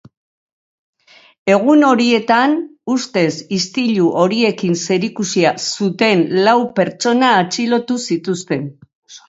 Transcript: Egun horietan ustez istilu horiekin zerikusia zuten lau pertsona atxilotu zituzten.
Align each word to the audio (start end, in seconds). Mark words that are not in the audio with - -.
Egun 1.55 1.85
horietan 1.89 2.55
ustez 2.95 3.29
istilu 3.59 4.09
horiekin 4.23 4.75
zerikusia 4.87 5.55
zuten 5.77 6.27
lau 6.49 6.59
pertsona 6.83 7.33
atxilotu 7.47 8.03
zituzten. 8.09 8.69